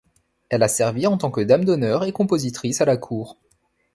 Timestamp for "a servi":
0.63-1.05